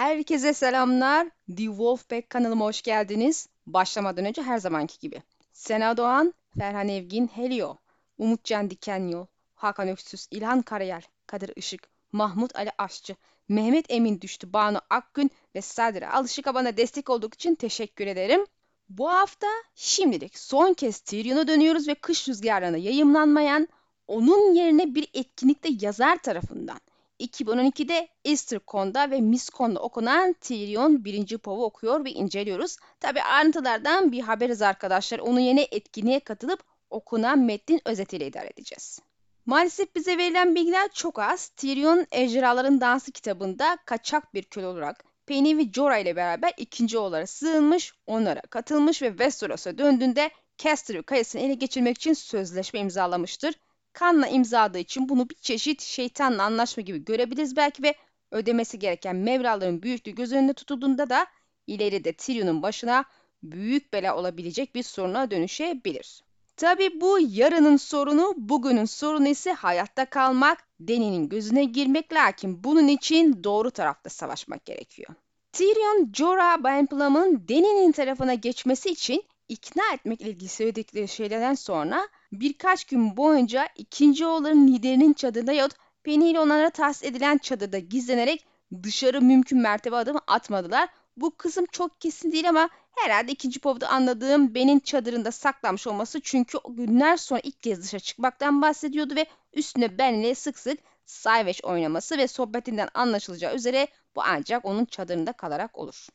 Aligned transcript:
Herkese 0.00 0.54
selamlar. 0.54 1.28
The 1.56 1.64
Wolfpack 1.64 2.30
kanalıma 2.30 2.64
hoş 2.64 2.82
geldiniz. 2.82 3.48
Başlamadan 3.66 4.24
önce 4.24 4.42
her 4.42 4.58
zamanki 4.58 4.98
gibi. 4.98 5.22
Sena 5.52 5.96
Doğan, 5.96 6.34
Ferhan 6.58 6.88
Evgin, 6.88 7.26
Helio, 7.26 7.76
Umutcan 8.18 8.70
Dikenyol, 8.70 9.26
Hakan 9.54 9.88
Öksüz, 9.88 10.28
İlhan 10.30 10.62
Karayel, 10.62 11.02
Kadir 11.26 11.52
Işık, 11.56 11.88
Mahmut 12.12 12.56
Ali 12.56 12.70
Aşçı, 12.78 13.16
Mehmet 13.48 13.86
Emin 13.88 14.20
Düştü, 14.20 14.52
Banu 14.52 14.80
Akgün 14.90 15.30
ve 15.54 15.60
Sadri 15.60 16.08
Alışık'a 16.08 16.54
bana 16.54 16.76
destek 16.76 17.10
olduğu 17.10 17.28
için 17.28 17.54
teşekkür 17.54 18.06
ederim. 18.06 18.46
Bu 18.88 19.10
hafta 19.10 19.46
şimdilik 19.74 20.38
son 20.38 20.74
kez 20.74 21.00
Tyrion'a 21.00 21.48
dönüyoruz 21.48 21.88
ve 21.88 21.94
kış 21.94 22.28
rüzgarlarına 22.28 22.76
yayımlanmayan, 22.76 23.68
onun 24.06 24.54
yerine 24.54 24.94
bir 24.94 25.08
etkinlikte 25.14 25.68
yazar 25.80 26.18
tarafından 26.22 26.80
2012'de 27.20 28.08
Eastercon'da 28.24 29.10
ve 29.10 29.20
Miscon'da 29.20 29.80
okunan 29.80 30.32
Tyrion 30.32 31.04
1. 31.04 31.38
Pov'u 31.38 31.64
okuyor 31.64 32.04
ve 32.04 32.10
inceliyoruz. 32.10 32.76
Tabi 33.00 33.22
ayrıntılardan 33.22 34.12
bir 34.12 34.20
haberiz 34.20 34.62
arkadaşlar. 34.62 35.18
Onu 35.18 35.40
yeni 35.40 35.68
etkinliğe 35.70 36.20
katılıp 36.20 36.60
okunan 36.90 37.38
metnin 37.38 37.80
özetiyle 37.84 38.26
idare 38.26 38.46
edeceğiz. 38.46 39.00
Maalesef 39.46 39.94
bize 39.94 40.18
verilen 40.18 40.54
bilgiler 40.54 40.88
çok 40.94 41.18
az. 41.18 41.48
Tyrion 41.48 42.06
Ejderhaların 42.12 42.80
Dansı 42.80 43.12
kitabında 43.12 43.78
kaçak 43.84 44.34
bir 44.34 44.42
köle 44.42 44.66
olarak 44.66 45.04
Penny 45.26 45.56
ve 45.56 45.72
Jorah 45.72 45.98
ile 45.98 46.16
beraber 46.16 46.52
ikinci 46.56 46.98
oğullara 46.98 47.26
sığınmış, 47.26 47.92
onlara 48.06 48.40
katılmış 48.40 49.02
ve 49.02 49.08
Westeros'a 49.08 49.78
döndüğünde 49.78 50.30
Casterville 50.58 51.02
Kalesi'ni 51.02 51.42
ele 51.42 51.54
geçirmek 51.54 51.96
için 51.96 52.12
sözleşme 52.12 52.80
imzalamıştır. 52.80 53.54
Kanla 53.92 54.26
imzaladığı 54.26 54.78
için 54.78 55.08
bunu 55.08 55.30
bir 55.30 55.34
çeşit 55.34 55.82
şeytanla 55.82 56.42
anlaşma 56.42 56.80
gibi 56.80 57.04
görebiliriz 57.04 57.56
belki 57.56 57.82
ve 57.82 57.94
ödemesi 58.30 58.78
gereken 58.78 59.16
mevraların 59.16 59.82
büyüklüğü 59.82 60.14
göz 60.14 60.32
önünde 60.32 60.52
tutulduğunda 60.52 61.10
da 61.10 61.26
ileride 61.66 62.12
Tyrion'un 62.12 62.62
başına 62.62 63.04
büyük 63.42 63.92
bela 63.92 64.16
olabilecek 64.16 64.74
bir 64.74 64.82
soruna 64.82 65.30
dönüşebilir. 65.30 66.22
Tabi 66.56 67.00
bu 67.00 67.18
yarının 67.20 67.76
sorunu, 67.76 68.34
bugünün 68.36 68.84
sorunu 68.84 69.28
ise 69.28 69.52
hayatta 69.52 70.04
kalmak, 70.04 70.58
Deni'nin 70.80 71.28
gözüne 71.28 71.64
girmek 71.64 72.12
lakin 72.12 72.64
bunun 72.64 72.88
için 72.88 73.44
doğru 73.44 73.70
tarafta 73.70 74.10
savaşmak 74.10 74.64
gerekiyor. 74.64 75.14
Tyrion, 75.52 76.12
Jorah 76.14 76.64
Ben 76.64 76.86
Plum'un 76.86 77.48
Deni'nin 77.48 77.92
tarafına 77.92 78.34
geçmesi 78.34 78.88
için 78.88 79.22
ikna 79.48 79.82
etmekle 79.94 80.30
ilgili 80.30 80.48
söyledikleri 80.48 81.08
şeylerden 81.08 81.54
sonra 81.54 82.08
birkaç 82.32 82.84
gün 82.84 83.16
boyunca 83.16 83.68
ikinci 83.76 84.26
oğulların 84.26 84.66
liderinin 84.66 85.12
çadırında 85.12 85.52
yahut 85.52 85.74
Penny 86.04 86.30
ile 86.30 86.40
onlara 86.40 86.70
tahsis 86.70 87.04
edilen 87.04 87.38
çadırda 87.38 87.78
gizlenerek 87.78 88.46
dışarı 88.82 89.22
mümkün 89.22 89.58
mertebe 89.58 89.96
adım 89.96 90.16
atmadılar. 90.26 90.88
Bu 91.16 91.36
kısım 91.36 91.66
çok 91.72 92.00
kesin 92.00 92.32
değil 92.32 92.48
ama 92.48 92.68
herhalde 92.96 93.32
ikinci 93.32 93.60
povda 93.60 93.88
anladığım 93.88 94.54
Ben'in 94.54 94.80
çadırında 94.80 95.32
saklanmış 95.32 95.86
olması 95.86 96.20
çünkü 96.20 96.58
o 96.58 96.74
günler 96.74 97.16
sonra 97.16 97.40
ilk 97.44 97.62
kez 97.62 97.82
dışarı 97.82 98.00
çıkmaktan 98.02 98.62
bahsediyordu 98.62 99.16
ve 99.16 99.26
üstüne 99.52 99.98
Ben 99.98 100.14
ile 100.14 100.34
sık 100.34 100.58
sık 100.58 100.78
Savage 101.06 101.58
oynaması 101.62 102.18
ve 102.18 102.28
sohbetinden 102.28 102.88
anlaşılacağı 102.94 103.54
üzere 103.54 103.88
bu 104.16 104.22
ancak 104.22 104.64
onun 104.64 104.84
çadırında 104.84 105.32
kalarak 105.32 105.78
olur. 105.78 106.08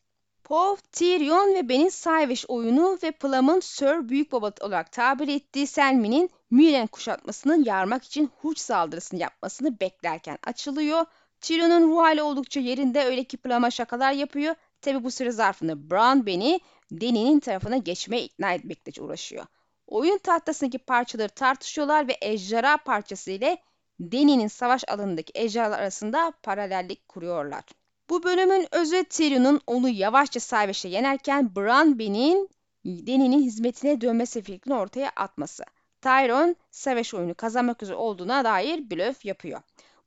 Pov, 0.46 0.76
Tyrion 0.92 1.54
ve 1.54 1.68
Ben'in 1.68 1.88
Savage 1.88 2.40
oyunu 2.48 2.98
ve 3.02 3.10
Plum'un 3.10 3.60
Sir 3.60 4.08
Büyükbaba 4.08 4.52
olarak 4.60 4.92
tabir 4.92 5.28
ettiği 5.28 5.66
Selmy'nin 5.66 6.30
Müren 6.50 6.86
kuşatmasını 6.86 7.68
yarmak 7.68 8.04
için 8.04 8.30
huç 8.42 8.58
saldırısını 8.58 9.20
yapmasını 9.20 9.80
beklerken 9.80 10.38
açılıyor. 10.46 11.04
Tyrion'un 11.40 11.90
ruh 11.90 11.98
hali 11.98 12.22
oldukça 12.22 12.60
yerinde 12.60 13.04
öyle 13.04 13.24
ki 13.24 13.36
Plum'a 13.36 13.70
şakalar 13.70 14.12
yapıyor. 14.12 14.54
Tabi 14.80 15.04
bu 15.04 15.10
süre 15.10 15.30
zarfında 15.30 15.90
Bran 15.90 16.26
Ben'i 16.26 16.60
Dany'nin 16.92 17.40
tarafına 17.40 17.76
geçmeye 17.76 18.24
ikna 18.24 18.52
etmekle 18.52 19.02
uğraşıyor. 19.02 19.46
Oyun 19.86 20.18
tahtasındaki 20.18 20.78
parçaları 20.78 21.28
tartışıyorlar 21.28 22.08
ve 22.08 22.16
ejderha 22.20 22.76
parçası 22.76 23.30
ile 23.30 23.58
Dany'nin 24.00 24.48
savaş 24.48 24.84
alanındaki 24.88 25.32
ejderhalar 25.34 25.78
arasında 25.78 26.32
paralellik 26.42 27.08
kuruyorlar. 27.08 27.64
Bu 28.10 28.22
bölümün 28.22 28.66
özü 28.72 29.04
Tyrion'un 29.04 29.60
onu 29.66 29.88
yavaşça 29.88 30.40
Savage 30.40 30.88
yenerken 30.88 31.56
Bran 31.56 31.98
Ben'in 31.98 32.48
Dany'nin 32.86 33.42
hizmetine 33.42 34.00
dönmesi 34.00 34.42
fikrini 34.42 34.74
ortaya 34.74 35.12
atması. 35.16 35.64
Tyron, 36.02 36.56
Savage 36.70 37.16
oyunu 37.16 37.34
kazanmak 37.34 37.82
üzere 37.82 37.96
olduğuna 37.96 38.44
dair 38.44 38.90
blöf 38.90 39.24
yapıyor. 39.24 39.60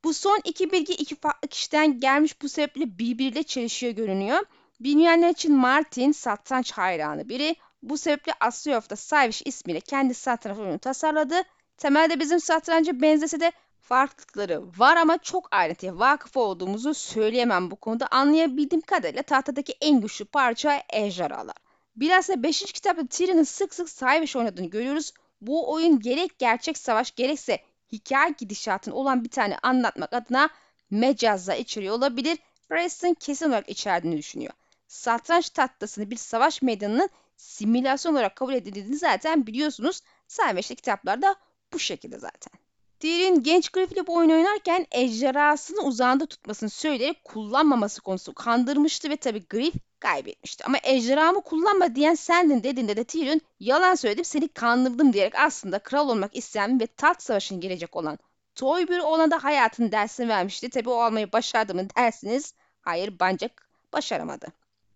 Bu 0.04 0.14
son 0.14 0.40
iki 0.44 0.72
bilgi 0.72 0.92
iki 0.92 1.16
farklı 1.16 1.48
kişiden 1.48 2.00
gelmiş 2.00 2.42
bu 2.42 2.48
sebeple 2.48 2.98
birbiriyle 2.98 3.42
çelişiyor 3.42 3.92
görünüyor. 3.92 4.38
Bilmeyenler 4.80 5.30
için 5.30 5.54
Martin 5.54 6.12
satranç 6.12 6.72
hayranı 6.72 7.28
biri. 7.28 7.56
Bu 7.82 7.98
sebeple 7.98 8.32
Asyof'ta 8.40 8.96
Savage 8.96 9.36
ismiyle 9.44 9.80
kendi 9.80 10.14
satranç 10.14 10.58
oyunu 10.58 10.78
tasarladı. 10.78 11.42
Temelde 11.76 12.20
bizim 12.20 12.40
satranca 12.40 13.00
benzese 13.00 13.40
de 13.40 13.52
farklılıkları 13.80 14.62
var 14.78 14.96
ama 14.96 15.18
çok 15.18 15.48
ayrıntıya 15.50 15.98
vakıf 15.98 16.36
olduğumuzu 16.36 16.94
söyleyemem 16.94 17.70
bu 17.70 17.76
konuda. 17.76 18.06
Anlayabildiğim 18.10 18.80
kadarıyla 18.80 19.22
tahtadaki 19.22 19.74
en 19.80 20.00
güçlü 20.00 20.24
parça 20.24 20.82
ejderhalar. 20.92 21.56
Bilhassa 21.96 22.42
5. 22.42 22.72
kitapta 22.72 23.06
Tyrion'un 23.06 23.42
sık 23.42 23.74
sık 23.74 23.88
Savage 23.88 24.38
oynadığını 24.38 24.66
görüyoruz. 24.66 25.12
Bu 25.40 25.72
oyun 25.72 26.00
gerek 26.00 26.38
gerçek 26.38 26.78
savaş 26.78 27.14
gerekse 27.14 27.58
hikaye 27.92 28.34
gidişatın 28.38 28.90
olan 28.90 29.24
bir 29.24 29.28
tane 29.28 29.56
anlatmak 29.62 30.12
adına 30.12 30.50
mecazla 30.90 31.54
içeriyor 31.54 31.94
olabilir. 31.94 32.38
Preston 32.68 33.14
kesin 33.14 33.48
olarak 33.48 33.68
içerdiğini 33.68 34.18
düşünüyor. 34.18 34.52
Satranç 34.86 35.50
tahtasını 35.50 36.10
bir 36.10 36.16
savaş 36.16 36.62
meydanının 36.62 37.10
simülasyon 37.36 38.12
olarak 38.12 38.36
kabul 38.36 38.54
edildiğini 38.54 38.96
zaten 38.96 39.46
biliyorsunuz. 39.46 40.00
Savaş'ta 40.28 40.74
kitaplarda 40.74 41.36
bu 41.72 41.78
şekilde 41.78 42.18
zaten. 42.18 42.59
Tyrion 43.00 43.42
genç 43.42 43.68
Griff 43.68 43.92
ile 43.92 44.06
bu 44.06 44.14
oyun 44.14 44.30
oynarken 44.30 44.86
ejderhasını 44.90 45.80
uzağında 45.80 46.26
tutmasını 46.26 46.70
söyleyerek 46.70 47.24
kullanmaması 47.24 48.00
konusu 48.00 48.34
kandırmıştı 48.34 49.10
ve 49.10 49.16
tabi 49.16 49.46
Griff 49.48 49.74
kaybetmişti. 50.00 50.64
Ama 50.64 50.78
ejderhamı 50.82 51.40
kullanma 51.40 51.94
diyen 51.94 52.14
sendin 52.14 52.62
dediğinde 52.62 52.96
de 52.96 53.04
Tyrion 53.04 53.40
yalan 53.60 53.94
söyledim 53.94 54.24
seni 54.24 54.48
kandırdım 54.48 55.12
diyerek 55.12 55.34
aslında 55.34 55.78
kral 55.78 56.08
olmak 56.08 56.36
isteyen 56.36 56.80
ve 56.80 56.86
tat 56.86 57.22
savaşına 57.22 57.58
gelecek 57.58 57.96
olan 57.96 58.18
Toy 58.54 58.88
bir 58.88 58.98
ona 58.98 59.30
da 59.30 59.44
hayatın 59.44 59.92
dersini 59.92 60.28
vermişti. 60.28 60.70
Tabi 60.70 60.90
o 60.90 61.00
almayı 61.00 61.32
başardı 61.32 61.74
mı 61.74 61.86
dersiniz. 61.96 62.54
Hayır 62.80 63.14
bence 63.20 63.48
başaramadı. 63.92 64.46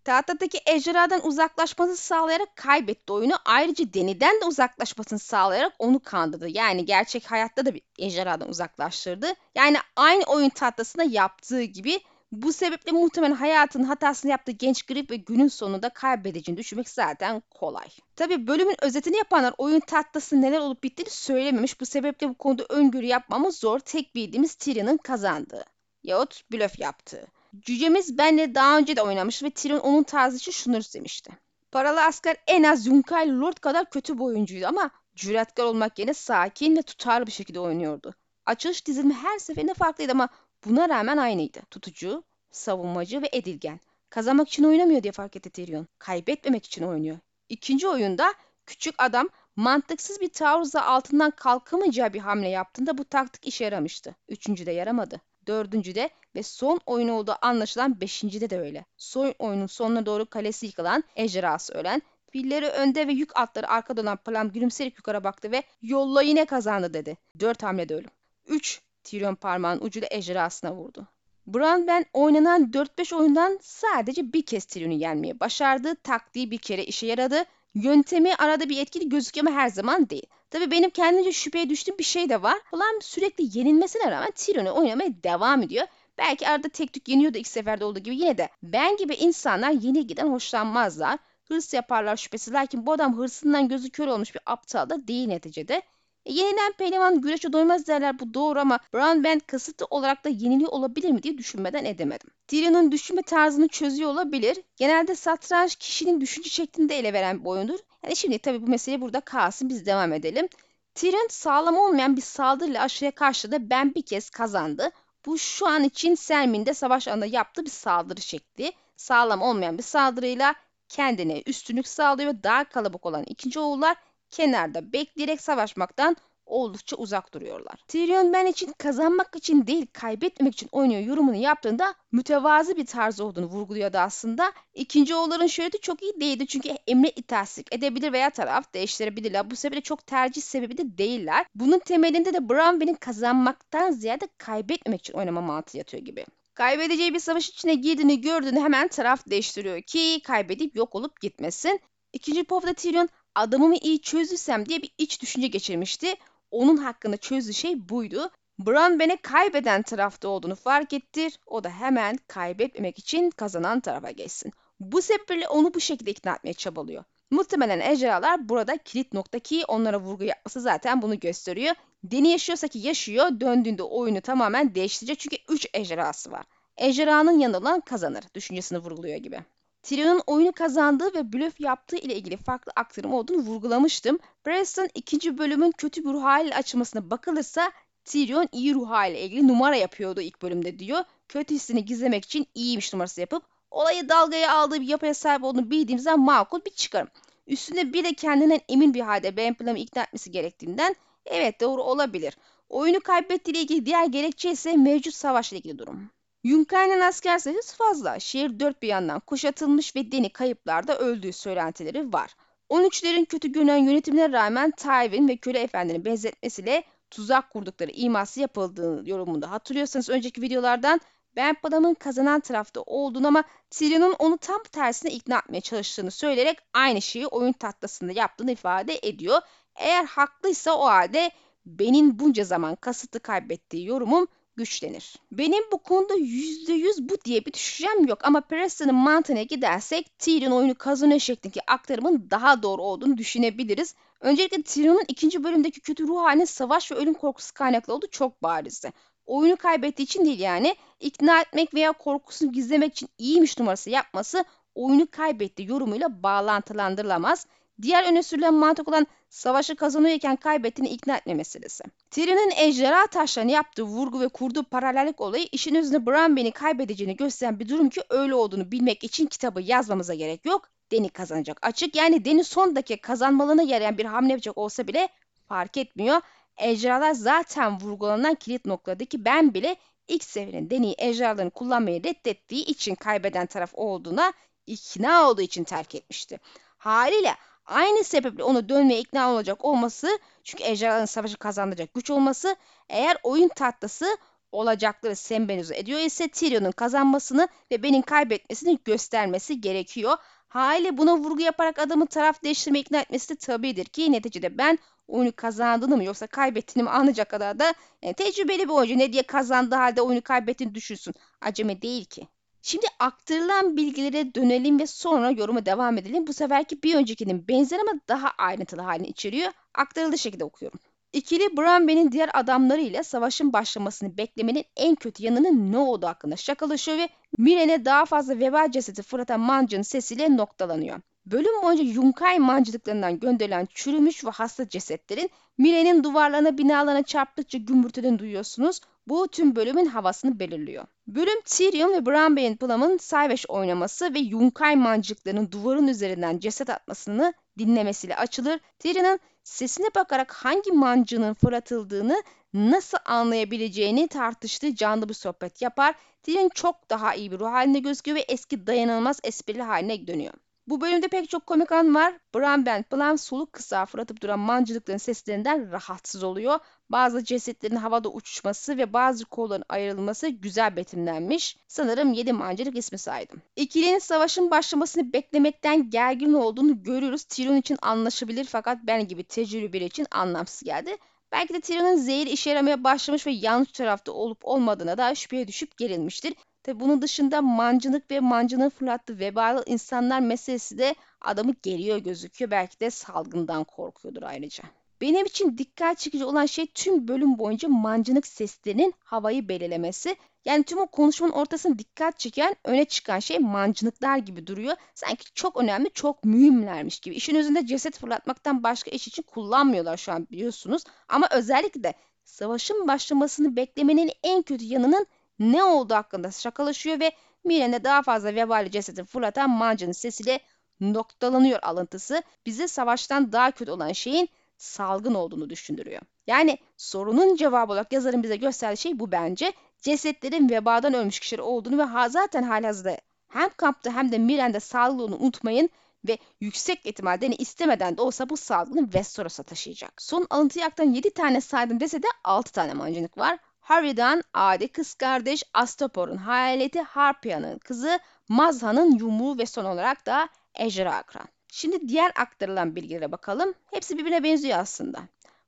Tahtadaki 0.05 0.61
ejderhadan 0.67 1.27
uzaklaşmasını 1.27 1.97
sağlayarak 1.97 2.57
kaybetti 2.57 3.13
oyunu. 3.13 3.35
Ayrıca 3.45 3.95
Deni'den 3.95 4.41
de 4.41 4.45
uzaklaşmasını 4.45 5.19
sağlayarak 5.19 5.73
onu 5.79 6.01
kandırdı. 6.01 6.49
Yani 6.49 6.85
gerçek 6.85 7.31
hayatta 7.31 7.67
da 7.67 7.75
bir 7.75 7.83
ejderhadan 7.99 8.49
uzaklaştırdı. 8.49 9.27
Yani 9.55 9.77
aynı 9.97 10.25
oyun 10.25 10.49
tahtasında 10.49 11.03
yaptığı 11.03 11.63
gibi 11.63 12.01
bu 12.33 12.53
sebeple 12.53 12.93
muhtemelen 12.93 13.35
hayatının 13.35 13.85
hatasını 13.85 14.31
yaptığı 14.31 14.53
genç 14.53 14.83
grip 14.83 15.11
ve 15.11 15.17
günün 15.17 15.49
sonunda 15.49 15.89
kaybedeceğini 15.89 16.59
düşünmek 16.59 16.89
zaten 16.89 17.43
kolay. 17.51 17.89
Tabi 18.17 18.47
bölümün 18.47 18.77
özetini 18.83 19.17
yapanlar 19.17 19.55
oyun 19.59 19.81
tahtasında 19.81 20.41
neler 20.41 20.59
olup 20.59 20.83
bittiğini 20.83 21.11
söylememiş. 21.11 21.81
Bu 21.81 21.87
sebeple 21.87 22.29
bu 22.29 22.35
konuda 22.35 22.65
öngörü 22.69 23.07
yapmamız 23.07 23.59
zor. 23.59 23.79
Tek 23.79 24.15
bildiğimiz 24.15 24.55
Tyrion'un 24.55 24.97
kazandığı 24.97 25.65
yahut 26.03 26.53
blöf 26.53 26.79
yaptığı. 26.79 27.27
Cücemiz 27.61 28.19
benle 28.19 28.55
daha 28.55 28.79
önce 28.79 28.97
de 28.97 29.03
oynamış 29.03 29.43
ve 29.43 29.51
Tyrion 29.51 29.79
onun 29.79 30.03
tarzı 30.03 30.37
için 30.37 30.53
şunları 30.53 30.83
demişti. 30.95 31.31
Paralı 31.73 32.05
asker 32.05 32.37
en 32.47 32.63
az 32.63 32.87
Yunkai 32.87 33.41
Lord 33.41 33.57
kadar 33.57 33.91
kötü 33.91 34.15
bir 34.15 34.23
oyuncuydu 34.23 34.67
ama 34.67 34.91
cüretkar 35.17 35.65
olmak 35.65 35.99
yerine 35.99 36.15
sakin 36.15 36.77
ve 36.77 36.83
tutarlı 36.83 37.27
bir 37.27 37.33
şekilde 37.33 37.61
oynuyordu. 37.61 38.15
Açılış 38.47 38.87
dizilimi 38.87 39.15
her 39.15 39.39
seferinde 39.39 39.75
farklıydı 39.75 40.13
ama 40.13 40.29
buna 40.65 40.89
rağmen 40.89 41.17
aynıydı. 41.17 41.61
Tutucu, 41.71 42.25
savunmacı 42.51 43.23
ve 43.23 43.29
edilgen. 43.33 43.81
Kazanmak 44.11 44.49
için 44.49 44.65
oynamıyor 44.65 45.03
diye 45.03 45.13
fark 45.13 45.37
etti 45.37 45.51
Tyrion. 45.51 45.87
Kaybetmemek 45.99 46.67
için 46.67 46.85
oynuyor. 46.85 47.19
İkinci 47.49 47.89
oyunda 47.89 48.35
küçük 48.67 48.95
adam 48.99 49.29
mantıksız 49.57 50.21
bir 50.21 50.29
taarruzla 50.29 50.87
altından 50.87 51.31
kalkamayacağı 51.31 52.13
bir 52.13 52.21
hamle 52.21 52.49
yaptığında 52.49 52.99
bu 52.99 53.05
taktik 53.05 53.47
işe 53.47 53.65
yaramıştı. 53.65 54.15
Üçüncü 54.29 54.67
de 54.67 54.73
yaramadı 54.73 55.21
dördüncüde 55.47 56.11
ve 56.35 56.43
son 56.43 56.81
oyun 56.87 57.09
olduğu 57.09 57.35
anlaşılan 57.43 58.01
beşincide 58.01 58.51
de 58.51 58.61
öyle. 58.61 58.85
Son 58.97 59.35
oyunun 59.39 59.67
sonuna 59.67 60.07
doğru 60.07 60.27
kalesi 60.27 60.67
yıkılan, 60.67 61.05
ejderhası 61.17 61.75
ölen, 61.75 62.03
filleri 62.31 62.67
önde 62.67 63.09
ve 63.09 63.13
yük 63.13 63.37
atları 63.37 63.69
arkada 63.69 64.01
olan 64.01 64.17
Plam 64.17 64.53
gülümseyerek 64.53 64.97
yukarı 64.97 65.25
baktı 65.25 65.51
ve 65.51 65.63
yolla 65.83 66.23
yine 66.23 66.45
kazandı 66.45 66.95
dedi. 66.95 67.17
Dört 67.41 67.63
hamlede 67.63 67.95
ölüm. 67.95 68.11
Üç, 68.47 68.81
Tyrion 69.05 69.35
parmağın 69.35 69.81
ucuyla 69.81 70.09
ejderhasına 70.11 70.75
vurdu. 70.75 71.09
Bran 71.47 71.87
ben 71.87 72.05
oynanan 72.13 72.71
4-5 72.71 73.15
oyundan 73.15 73.59
sadece 73.63 74.33
bir 74.33 74.43
kez 74.43 74.65
Tyrion'u 74.65 74.93
yenmeye 74.93 75.41
başardı. 75.41 75.95
Taktiği 75.95 76.51
bir 76.51 76.59
kere 76.59 76.85
işe 76.85 77.07
yaradı. 77.07 77.45
Yöntemi 77.75 78.35
arada 78.35 78.69
bir 78.69 78.79
etkili 78.79 79.09
gözüküyor 79.09 79.47
ama 79.47 79.57
her 79.57 79.69
zaman 79.69 80.11
değil. 80.11 80.27
Tabii 80.55 80.71
benim 80.71 80.91
kendimce 80.91 81.33
şüpheye 81.33 81.69
düştüğüm 81.69 81.99
bir 81.99 82.05
şey 82.05 82.29
de 82.29 82.43
var. 82.43 82.59
Olan 82.73 82.99
sürekli 83.03 83.59
yenilmesine 83.59 84.11
rağmen 84.11 84.31
Tyrion'u 84.31 84.71
oynamaya 84.71 85.11
devam 85.25 85.63
ediyor. 85.63 85.87
Belki 86.19 86.49
arada 86.49 86.69
tek 86.69 86.93
tük 86.93 87.09
yeniyordu 87.09 87.39
ilk 87.39 87.47
seferde 87.47 87.85
olduğu 87.85 87.99
gibi 87.99 88.17
yine 88.17 88.39
de 88.39 88.49
ben 88.63 88.97
gibi 88.97 89.15
insanlar 89.15 89.71
yenilgiden 89.71 90.27
hoşlanmazlar. 90.27 91.19
Hırs 91.45 91.75
yaparlar 91.75 92.17
şüphesiz 92.17 92.55
lakin 92.55 92.87
bu 92.87 92.93
adam 92.93 93.19
hırsından 93.19 93.69
gözü 93.69 93.91
kör 93.91 94.07
olmuş 94.07 94.35
bir 94.35 94.41
aptal 94.47 94.91
da 94.91 95.09
değil 95.09 95.29
neticede. 95.29 95.83
E, 96.27 96.33
yenilen 96.33 96.73
pehlivan 96.73 97.21
güreşe 97.21 97.53
doymaz 97.53 97.87
derler 97.87 98.19
bu 98.19 98.35
doğru 98.35 98.61
ama 98.61 98.79
Brown 98.95 99.25
Band 99.25 99.41
kasıtlı 99.47 99.87
olarak 99.91 100.25
da 100.25 100.29
yeniliyor 100.29 100.73
olabilir 100.73 101.11
mi 101.11 101.23
diye 101.23 101.39
düşünmeden 101.39 101.85
edemedim. 101.85 102.31
Tyrion'un 102.47 102.93
düşünme 102.93 103.23
tarzını 103.23 103.69
çözüyor 103.69 104.11
olabilir. 104.11 104.59
Genelde 104.77 105.15
satranç 105.15 105.77
kişinin 105.77 106.21
düşünce 106.21 106.51
şeklinde 106.51 106.99
ele 106.99 107.13
veren 107.13 107.45
bir 107.45 107.49
oyundur. 107.49 107.79
Yani 108.05 108.17
şimdi 108.17 108.39
tabii 108.39 108.63
bu 108.63 108.67
mesele 108.71 109.01
burada 109.01 109.21
kalsın 109.21 109.69
biz 109.69 109.87
devam 109.87 110.13
edelim. 110.13 110.49
Tyrion 110.95 111.29
sağlam 111.31 111.77
olmayan 111.77 112.17
bir 112.17 112.23
saldırıyla 112.23 112.83
aşağıya 112.83 113.11
karşı 113.11 113.53
da 113.53 113.71
ben 113.71 113.95
bir 113.95 114.03
kez 114.03 114.31
kazandı. 114.31 114.91
Bu 115.27 115.39
şu 115.39 115.67
an 115.67 115.85
için 115.85 116.15
Sermin'de 116.15 116.75
savaş 116.75 117.09
alanında 117.09 117.27
yaptığı 117.27 117.65
bir 117.65 117.71
saldırı 117.71 118.21
şekli. 118.21 118.73
Sağlam 118.97 119.43
olmayan 119.43 119.79
bir 119.79 119.83
saldırıyla 119.83 120.55
kendine 120.89 121.43
üstünlük 121.47 121.89
sağlıyor. 121.89 122.35
Daha 122.43 122.65
kalabalık 122.65 123.07
olan 123.07 123.25
ikinci 123.25 123.61
oğullar 123.61 123.97
kenarda 124.31 124.93
bekleyerek 124.93 125.41
savaşmaktan 125.41 126.17
oldukça 126.47 126.97
uzak 126.97 127.35
duruyorlar. 127.35 127.85
Tyrion 127.89 128.33
ben 128.33 128.47
için 128.47 128.73
kazanmak 128.79 129.37
için 129.37 129.67
değil 129.67 129.87
kaybetmemek 129.93 130.53
için 130.55 130.69
oynuyor 130.73 131.01
yorumunu 131.01 131.37
yaptığında 131.37 131.95
mütevazı 132.13 132.77
bir 132.77 132.87
tarz 132.87 133.21
olduğunu 133.21 133.47
vurguluyordu 133.47 133.99
aslında. 133.99 134.53
İkinci 134.75 135.15
oğulların 135.15 135.47
şöhreti 135.47 135.81
çok 135.81 136.03
iyi 136.03 136.21
değildi 136.21 136.47
çünkü 136.47 136.69
emre 136.69 137.09
itaatsizlik 137.09 137.75
edebilir 137.75 138.13
veya 138.13 138.31
taraf 138.31 138.75
değiştirebilirler. 138.75 139.51
Bu 139.51 139.57
sebeple 139.57 139.81
çok 139.81 140.07
tercih 140.07 140.43
sebebi 140.43 140.79
de 140.79 140.99
değiller. 140.99 141.47
Bunun 141.55 141.79
temelinde 141.79 142.35
de 142.35 142.49
Bran 142.49 142.95
kazanmaktan 142.95 143.91
ziyade 143.91 144.29
kaybetmemek 144.39 145.01
için 145.01 145.15
oynama 145.15 145.41
mantığı 145.41 145.79
yatıyor 145.79 146.03
gibi. 146.03 146.27
Kaybedeceği 146.55 147.15
bir 147.15 147.19
savaş 147.19 147.49
içine 147.49 147.75
girdiğini 147.75 148.21
gördüğünde 148.21 148.61
hemen 148.61 148.89
taraf 148.89 149.31
değiştiriyor 149.31 149.83
ki 149.83 150.21
kaybedip 150.25 150.77
yok 150.77 150.95
olup 150.95 151.21
gitmesin. 151.21 151.81
İkinci 152.13 152.45
povda 152.45 152.75
Tyrion 152.75 153.09
adamımı 153.35 153.77
iyi 153.77 154.01
çözdüysem 154.01 154.67
diye 154.67 154.83
bir 154.83 154.95
iç 154.99 155.23
düşünce 155.23 155.49
geçirmişti. 155.49 156.15
Onun 156.55 156.77
hakkında 156.77 157.17
çözdüğü 157.17 157.55
şey 157.55 157.89
buydu. 157.89 158.31
Bran 158.59 158.99
Ben'e 158.99 159.17
kaybeden 159.17 159.83
tarafta 159.83 160.29
olduğunu 160.29 160.55
fark 160.55 160.93
ettir. 160.93 161.39
O 161.47 161.65
da 161.65 161.71
hemen 161.71 162.19
kaybetmemek 162.29 162.99
için 162.99 163.31
kazanan 163.31 163.81
tarafa 163.81 164.11
geçsin. 164.11 164.53
Bu 164.81 165.03
sebeple 165.03 165.49
onu 165.49 165.75
bu 165.75 165.81
şekilde 165.81 166.11
ikna 166.11 166.35
etmeye 166.35 166.53
çabalıyor. 166.53 167.05
Muhtemelen 167.31 167.81
ejderhalar 167.81 168.49
burada 168.49 168.77
kilit 168.77 169.13
nokta 169.13 169.39
onlara 169.69 170.01
vurgu 170.01 170.25
yapması 170.25 170.61
zaten 170.61 171.03
bunu 171.03 171.21
gösteriyor. 171.21 171.75
Deni 172.05 172.29
yaşıyorsa 172.29 172.69
ki 172.69 172.79
yaşıyor 172.79 173.41
döndüğünde 173.41 173.83
oyunu 173.83 174.21
tamamen 174.21 174.75
değiştirecek 174.75 175.19
çünkü 175.19 175.37
3 175.49 175.67
ejderhası 175.75 176.33
var. 176.33 176.45
Ejderhanın 176.77 177.39
yanında 177.39 177.59
olan 177.59 177.81
kazanır 177.81 178.25
düşüncesini 178.35 178.79
vurguluyor 178.79 179.17
gibi. 179.17 179.41
Tyrion'un 179.85 180.23
oyunu 180.27 180.53
kazandığı 180.53 181.15
ve 181.15 181.33
blöf 181.33 181.61
yaptığı 181.61 181.97
ile 181.97 182.15
ilgili 182.15 182.37
farklı 182.37 182.73
aktarım 182.77 183.15
olduğunu 183.15 183.39
vurgulamıştım. 183.39 184.19
Preston 184.45 184.89
ikinci 184.95 185.39
bölümün 185.39 185.73
kötü 185.73 186.05
bir 186.05 186.09
ruh 186.09 186.23
haliyle 186.23 186.55
açılmasına 186.55 187.11
bakılırsa 187.11 187.73
Tyrion 188.05 188.49
iyi 188.53 188.75
ruh 188.75 188.91
haliyle 188.91 189.23
ilgili 189.23 189.49
numara 189.49 189.77
yapıyordu 189.77 190.21
ilk 190.21 190.43
bölümde 190.43 190.79
diyor. 190.79 191.05
Kötü 191.29 191.55
hissini 191.55 191.85
gizlemek 191.85 192.25
için 192.25 192.47
iyiymiş 192.55 192.93
numarası 192.93 193.21
yapıp 193.21 193.43
olayı 193.71 194.09
dalgaya 194.09 194.55
aldığı 194.55 194.81
bir 194.81 194.89
yapıya 194.89 195.15
sahip 195.15 195.45
olduğunu 195.45 195.71
bildiğimizden 195.71 196.21
makul 196.21 196.61
bir 196.67 196.71
çıkarım. 196.71 197.09
Üstünde 197.47 197.93
bir 197.93 198.05
de 198.05 198.15
kendinden 198.15 198.61
emin 198.69 198.95
bir 198.95 199.01
halde 199.01 199.37
Ben 199.37 199.55
Plan'ı 199.55 199.79
ikna 199.79 200.03
etmesi 200.03 200.31
gerektiğinden 200.31 200.97
evet 201.27 201.61
doğru 201.61 201.83
olabilir. 201.83 202.37
Oyunu 202.69 203.01
kaybettiğiyle 203.01 203.63
ilgili 203.63 203.87
diğer 203.87 204.07
gerekçe 204.07 204.51
ise 204.51 204.77
mevcut 204.77 205.15
savaşla 205.15 205.57
ilgili 205.57 205.79
durum. 205.79 206.11
Yunkay'ın 206.45 207.01
asker 207.01 207.39
sayısı 207.39 207.77
fazla. 207.77 208.21
Şehir 208.21 208.61
dört 208.61 208.83
bir 208.83 208.89
yandan 208.89 209.21
kuşatılmış 209.21 209.97
ve 209.97 210.13
Deni 210.13 210.31
kayıplarda 210.31 210.99
öldüğü 210.99 211.33
söylentileri 211.33 212.13
var. 212.13 212.35
13'lerin 212.71 213.25
kötü 213.25 213.53
görünen 213.53 213.77
yönetimine 213.77 214.33
rağmen 214.33 214.71
Tywin 214.71 215.29
ve 215.29 215.37
köle 215.37 215.61
efendinin 215.61 216.05
benzetmesiyle 216.05 216.85
tuzak 217.11 217.51
kurdukları 217.51 217.91
iması 217.91 218.41
yapıldığı 218.41 219.11
yorumunda 219.11 219.51
hatırlıyorsanız 219.51 220.11
önceki 220.11 220.43
videolardan 220.43 221.01
ben 221.37 221.57
adamın 221.63 221.95
kazanan 221.95 222.41
tarafta 222.41 222.81
olduğunu 222.81 223.27
ama 223.27 223.45
Tyrion'un 223.71 224.15
onu 224.19 224.39
tam 224.39 224.63
tersine 224.73 225.11
ikna 225.11 225.39
etmeye 225.39 225.61
çalıştığını 225.61 226.11
söyleyerek 226.11 226.59
aynı 226.75 227.03
şeyi 227.03 227.27
oyun 227.27 227.53
tahtasında 227.53 228.13
yaptığını 228.13 228.51
ifade 228.51 228.99
ediyor. 229.03 229.41
Eğer 229.77 230.05
haklıysa 230.05 230.79
o 230.79 230.85
halde 230.85 231.31
benim 231.67 232.19
bunca 232.19 232.45
zaman 232.45 232.77
kasıtlı 232.77 233.21
kaybettiği 233.21 233.87
yorumum 233.87 234.27
güçlenir. 234.57 235.17
Benim 235.33 235.65
bu 235.73 235.79
konuda 235.79 236.15
%100 236.15 237.09
bu 237.09 237.15
diye 237.25 237.45
bir 237.45 237.53
düşüncem 237.53 238.07
yok 238.07 238.19
ama 238.23 238.41
Preston'ın 238.41 238.95
mantığına 238.95 239.43
gidersek 239.43 240.19
Tyrion 240.19 240.53
oyunu 240.53 240.75
kazanıyor 240.75 241.21
şeklindeki 241.21 241.71
aktarımın 241.71 242.29
daha 242.31 242.63
doğru 242.63 242.83
olduğunu 242.83 243.17
düşünebiliriz. 243.17 243.95
Öncelikle 244.21 244.63
Tyrion'un 244.63 245.05
ikinci 245.09 245.45
bölümdeki 245.45 245.81
kötü 245.81 246.09
ruh 246.09 246.25
haline 246.25 246.47
savaş 246.47 246.93
ve 246.93 246.95
ölüm 246.95 247.15
korkusu 247.15 247.55
kaynaklı 247.55 247.95
olduğu 247.95 248.07
çok 248.11 248.43
barizdi. 248.43 248.93
Oyunu 249.27 249.57
kaybettiği 249.57 250.07
için 250.07 250.25
değil 250.25 250.41
yani 250.41 250.77
ikna 251.01 251.41
etmek 251.41 251.75
veya 251.75 251.93
korkusunu 251.93 252.53
gizlemek 252.53 252.93
için 252.93 253.09
iyiymiş 253.19 253.59
numarası 253.59 253.91
yapması 253.91 254.45
oyunu 254.75 255.11
kaybetti 255.11 255.65
yorumuyla 255.69 256.23
bağlantılandırılamaz. 256.23 257.47
Diğer 257.83 258.05
öne 258.05 258.23
sürülen 258.23 258.55
mantık 258.55 258.89
olan 258.89 259.07
savaşı 259.29 259.77
kazanıyorken 259.77 260.37
kaybettiğini 260.37 260.89
ikna 260.91 261.17
etme 261.17 261.35
meselesi. 261.35 261.85
Tyrion'un 262.11 262.53
ejderha 262.57 263.07
taşlarını 263.07 263.51
yaptığı 263.51 263.83
vurgu 263.83 264.21
ve 264.21 264.29
kurduğu 264.29 264.63
paralellik 264.63 265.21
olayı 265.21 265.49
işin 265.53 265.75
özünde 265.75 266.07
Bran 266.07 266.51
kaybedeceğini 266.51 267.17
gösteren 267.17 267.61
bir 267.61 267.69
durum 267.69 267.89
ki 267.89 268.03
öyle 268.11 268.35
olduğunu 268.35 268.73
bilmek 268.73 269.05
için 269.05 269.27
kitabı 269.27 269.63
yazmamıza 269.63 270.15
gerek 270.15 270.45
yok. 270.45 270.69
Deni 270.93 271.09
kazanacak 271.09 271.67
açık. 271.67 271.97
Yani 271.97 272.25
Deni 272.25 272.45
son 272.45 272.77
dakika 272.77 273.09
kazanmalığına 273.09 273.63
yarayan 273.63 273.99
bir 273.99 274.05
hamle 274.05 274.31
yapacak 274.31 274.59
olsa 274.59 274.87
bile 274.87 275.09
fark 275.49 275.77
etmiyor. 275.77 276.21
Ejderhalar 276.57 277.13
zaten 277.13 277.81
vurgulanan 277.81 278.35
kilit 278.35 278.65
noktadaki 278.65 279.25
ben 279.25 279.55
bile 279.55 279.77
ilk 280.09 280.25
seferin 280.25 280.71
Deni'yi 280.71 280.95
ejderhalarını 280.99 281.51
kullanmayı 281.51 282.05
reddettiği 282.05 282.65
için 282.65 282.95
kaybeden 282.95 283.47
taraf 283.47 283.71
olduğuna 283.75 284.33
ikna 284.67 285.31
olduğu 285.31 285.43
için 285.43 285.65
terk 285.65 285.95
etmişti. 285.95 286.41
Haliyle 286.79 287.35
Aynı 287.67 288.05
sebeple 288.05 288.45
onu 288.45 288.69
dönmeye 288.69 289.01
ikna 289.01 289.33
olacak 289.33 289.65
olması 289.65 290.19
çünkü 290.45 290.65
ejderhaların 290.65 291.05
savaşı 291.05 291.37
kazandıracak 291.37 291.95
güç 291.95 292.11
olması 292.11 292.57
eğer 292.89 293.17
oyun 293.23 293.49
tahtası 293.49 294.17
olacakları 294.53 295.17
sembenize 295.17 295.79
ediyor 295.79 295.99
ise 296.01 296.29
Tyrion'un 296.29 296.71
kazanmasını 296.71 297.49
ve 297.71 297.83
benim 297.83 298.03
kaybetmesini 298.03 298.79
göstermesi 298.85 299.61
gerekiyor. 299.61 300.17
Hali 300.49 300.99
buna 300.99 301.17
vurgu 301.17 301.41
yaparak 301.41 301.79
adamın 301.79 302.07
taraf 302.07 302.43
değiştirme 302.43 302.79
ikna 302.79 303.01
etmesi 303.01 303.29
de 303.29 303.37
tabidir 303.37 303.85
ki 303.85 304.13
neticede 304.13 304.59
ben 304.59 304.79
oyunu 305.09 305.33
kazandığını 305.37 305.97
mı 305.97 306.05
yoksa 306.05 306.27
kaybettiğini 306.27 306.85
mi 306.85 306.91
anlayacak 306.91 307.29
kadar 307.29 307.59
da 307.59 307.65
yani 307.65 307.75
e, 308.03 308.13
tecrübeli 308.13 308.65
bir 308.65 308.73
oyuncu 308.73 308.99
ne 308.99 309.13
diye 309.13 309.23
kazandığı 309.23 309.75
halde 309.77 310.03
oyunu 310.03 310.23
kaybettiğini 310.23 310.75
düşünsün. 310.75 311.15
Acemi 311.41 311.83
değil 311.83 312.05
ki. 312.05 312.29
Şimdi 312.67 312.87
aktarılan 312.99 313.77
bilgilere 313.77 314.35
dönelim 314.35 314.81
ve 314.81 314.87
sonra 314.87 315.31
yoruma 315.31 315.67
devam 315.67 315.99
edelim. 315.99 316.27
Bu 316.27 316.33
seferki 316.33 316.83
bir 316.83 316.95
öncekinin 316.95 317.49
benzer 317.49 317.81
ama 317.81 318.01
daha 318.09 318.29
ayrıntılı 318.39 318.83
halini 318.83 319.07
içeriyor. 319.07 319.53
Aktarıldığı 319.75 320.19
şekilde 320.19 320.45
okuyorum. 320.45 320.79
İkili 321.13 321.57
Branwen'in 321.57 322.13
diğer 322.13 322.31
adamlarıyla 322.35 323.05
savaşın 323.05 323.53
başlamasını 323.53 324.17
beklemenin 324.17 324.65
en 324.77 324.95
kötü 324.95 325.25
yanının 325.25 325.73
ne 325.73 325.79
olduğu 325.79 326.07
hakkında 326.07 326.37
şakalaşıyor 326.37 326.99
ve 326.99 327.09
Miren'e 327.39 327.85
daha 327.85 328.05
fazla 328.05 328.39
veba 328.39 328.71
cesedi 328.71 329.03
fırlatan 329.03 329.41
mancının 329.41 329.83
sesiyle 329.83 330.37
noktalanıyor. 330.37 331.01
Bölüm 331.27 331.63
boyunca 331.63 331.85
Yunkay 331.85 332.39
mancılıklarından 332.39 333.21
gönderilen 333.21 333.69
çürümüş 333.75 334.25
ve 334.25 334.31
hasta 334.31 334.69
cesetlerin 334.69 335.31
Mire'nin 335.59 336.05
duvarlarına 336.05 336.59
binalarına 336.59 337.03
çarptıkça 337.03 337.59
gümbürtüden 337.59 338.19
duyuyorsunuz. 338.19 338.81
Bu 339.07 339.29
tüm 339.29 339.57
bölümün 339.57 339.87
havasını 339.87 340.39
belirliyor. 340.39 340.85
Bölüm 341.07 341.41
Tyrion 341.45 341.93
ve 341.93 342.07
Bran 342.07 342.37
Bey'in 342.37 342.57
Plum'ın 342.57 342.97
Sayveş 342.97 343.47
oynaması 343.51 344.15
ve 344.15 344.19
Yunkay 344.19 344.77
mancılıklarının 344.77 345.53
duvarın 345.53 345.89
üzerinden 345.89 346.39
ceset 346.39 346.71
atmasını 346.71 347.35
dinlemesiyle 347.59 348.17
açılır. 348.17 348.61
Tyrion'un 348.79 349.21
sesine 349.45 349.87
bakarak 349.97 350.33
hangi 350.33 350.73
mancının 350.73 351.35
fırlatıldığını 351.35 352.23
nasıl 352.55 352.99
anlayabileceğini 353.07 354.09
tartıştığı 354.09 354.75
canlı 354.75 355.09
bir 355.09 355.15
sohbet 355.15 355.63
yapar. 355.63 355.95
Tyrion 356.23 356.49
çok 356.55 356.91
daha 356.91 357.15
iyi 357.15 357.33
bir 357.33 357.39
ruh 357.39 357.53
halinde 357.53 357.79
gözüküyor 357.79 358.17
ve 358.17 358.25
eski 358.29 358.67
dayanılmaz 358.67 359.21
esprili 359.23 359.63
haline 359.63 360.07
dönüyor. 360.07 360.35
Bu 360.67 360.81
bölümde 360.81 361.09
pek 361.09 361.31
çok 361.31 361.47
komik 361.47 361.73
an 361.73 361.95
var. 361.95 362.15
Bran 362.35 362.67
Ben 362.67 362.83
Plan 362.83 363.17
soluk 363.17 363.53
kısa 363.53 363.87
fırlatıp 363.87 364.23
duran 364.23 364.39
mancılıkların 364.39 364.99
seslerinden 364.99 365.73
rahatsız 365.73 366.23
oluyor. 366.23 366.59
Bazı 366.91 367.25
cesetlerin 367.25 367.77
havada 367.77 368.09
uçuşması 368.09 368.79
ve 368.79 368.93
bazı 368.93 369.25
kolların 369.25 369.65
ayrılması 369.69 370.29
güzel 370.29 370.77
betimlenmiş. 370.77 371.57
Sanırım 371.69 372.13
7 372.13 372.33
mancılık 372.33 372.77
ismi 372.77 372.99
saydım. 372.99 373.43
İkilinin 373.57 373.99
savaşın 373.99 374.51
başlamasını 374.51 375.13
beklemekten 375.13 375.91
gergin 375.91 376.33
olduğunu 376.33 376.83
görüyoruz. 376.83 377.25
Tyrion 377.25 377.57
için 377.57 377.79
anlaşabilir 377.83 378.45
fakat 378.45 378.79
ben 378.83 379.09
gibi 379.09 379.25
tecrübeli 379.25 379.73
biri 379.73 379.85
için 379.85 380.07
anlamsız 380.11 380.63
geldi. 380.63 380.97
Belki 381.33 381.55
de 381.55 381.61
Tyrion'un 381.61 381.97
zehir 381.97 382.27
işe 382.27 382.51
yaramaya 382.51 382.85
başlamış 382.85 383.27
ve 383.27 383.31
yanlış 383.31 383.73
tarafta 383.73 384.13
olup 384.13 384.39
olmadığına 384.43 384.99
da 384.99 385.15
şüpheye 385.15 385.49
düşüp 385.49 385.77
gerilmiştir. 385.77 386.35
Tabi 386.65 386.81
bunun 386.81 387.03
dışında 387.03 387.43
mancınık 387.43 388.11
ve 388.11 388.21
mancının 388.21 388.69
fırlattığı 388.69 389.19
vebalı 389.19 389.63
insanlar 389.67 390.21
meselesi 390.21 390.79
de 390.79 390.95
adamı 391.21 391.55
geriyor 391.63 391.99
gözüküyor. 391.99 392.51
Belki 392.51 392.81
de 392.81 392.91
salgından 392.91 393.65
korkuyordur 393.65 394.23
ayrıca. 394.23 394.65
Benim 395.01 395.27
için 395.27 395.59
dikkat 395.59 395.99
çekici 395.99 396.25
olan 396.25 396.47
şey 396.47 396.67
tüm 396.67 397.09
bölüm 397.09 397.39
boyunca 397.39 397.69
mancınık 397.69 398.27
seslerinin 398.27 398.95
havayı 399.05 399.49
belirlemesi. 399.49 400.17
Yani 400.45 400.65
tüm 400.65 400.79
o 400.79 400.87
konuşmanın 400.87 401.33
ortasında 401.33 401.79
dikkat 401.79 402.19
çeken, 402.19 402.57
öne 402.65 402.85
çıkan 402.85 403.19
şey 403.19 403.39
mancınıklar 403.39 404.19
gibi 404.19 404.47
duruyor. 404.47 404.77
Sanki 404.95 405.35
çok 405.35 405.57
önemli, 405.57 405.91
çok 405.91 406.25
mühimlermiş 406.25 407.01
gibi. 407.01 407.15
İşin 407.15 407.35
özünde 407.35 407.67
ceset 407.67 407.99
fırlatmaktan 407.99 408.63
başka 408.63 408.91
iş 408.91 409.09
için 409.09 409.23
kullanmıyorlar 409.23 409.97
şu 409.97 410.13
an 410.13 410.27
biliyorsunuz. 410.31 410.85
Ama 411.09 411.29
özellikle 411.31 411.95
savaşın 412.25 412.89
başlamasını 412.89 413.57
beklemenin 413.57 414.11
en 414.23 414.43
kötü 414.43 414.65
yanının 414.65 415.07
ne 415.39 415.65
olduğu 415.65 415.95
hakkında 415.95 416.31
şakalaşıyor 416.31 417.01
ve 417.01 417.13
Miren'de 417.45 417.85
daha 417.85 418.03
fazla 418.03 418.35
vebali 418.35 418.71
cesedi 418.71 419.05
fırlatan 419.05 419.51
mancının 419.51 419.93
sesiyle 419.93 420.41
noktalanıyor 420.81 421.59
alıntısı 421.63 422.23
bize 422.47 422.69
savaştan 422.69 423.33
daha 423.33 423.51
kötü 423.51 423.71
olan 423.71 423.93
şeyin 423.93 424.29
salgın 424.57 425.15
olduğunu 425.15 425.51
düşündürüyor. 425.51 426.03
Yani 426.27 426.59
sorunun 426.77 427.37
cevabı 427.37 427.73
olarak 427.73 427.93
yazarın 427.93 428.23
bize 428.23 428.37
gösterdiği 428.37 428.77
şey 428.77 428.99
bu 428.99 429.13
bence. 429.13 429.53
Cesetlerin 429.79 430.49
vebadan 430.49 430.95
ölmüş 430.95 431.21
kişiler 431.21 431.43
olduğunu 431.43 431.79
ve 431.79 432.09
zaten 432.09 432.43
halihazırda 432.43 432.99
hem 433.29 433.49
kampta 433.57 433.93
hem 433.95 434.13
de 434.13 434.19
Miren'de 434.19 434.61
salgını 434.61 435.17
unutmayın 435.17 435.71
ve 436.09 436.19
yüksek 436.41 436.87
ihtimalle 436.87 437.27
istemeden 437.27 437.97
de 437.97 438.03
olsa 438.03 438.29
bu 438.29 438.37
salgını 438.37 438.83
Westeros'a 438.83 439.43
taşıyacak. 439.43 440.03
Son 440.03 440.27
alıntıyı 440.31 440.65
aktan 440.65 440.85
7 440.85 441.11
tane 441.11 441.41
saydım 441.41 441.81
dese 441.81 442.03
de 442.03 442.07
6 442.25 442.53
tane 442.53 442.75
mancınık 442.75 443.19
var. 443.19 443.39
Harry'den 443.65 444.23
adi 444.35 444.69
kız 444.69 444.95
kardeş 444.95 445.43
Astapor'un 445.55 446.17
hayaleti 446.17 446.81
Harpia'nın 446.83 447.59
kızı 447.59 447.99
Mazha'nın 448.29 448.99
yumruğu 448.99 449.39
ve 449.39 449.47
son 449.47 449.65
olarak 449.65 450.07
da 450.07 450.29
Ejderha 450.55 450.95
Akran. 450.95 451.27
Şimdi 451.49 451.89
diğer 451.89 452.13
aktarılan 452.17 452.77
bilgilere 452.77 453.13
bakalım. 453.13 453.55
Hepsi 453.71 453.99
birbirine 453.99 454.23
benziyor 454.23 454.59
aslında. 454.59 454.99